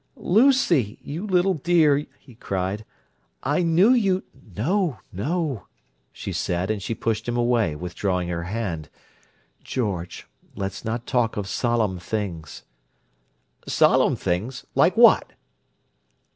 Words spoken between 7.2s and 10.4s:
him away, withdrawing her hand. "George,